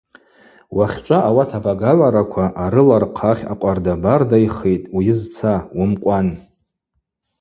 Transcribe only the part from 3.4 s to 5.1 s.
акъвардабарда йхитӏ,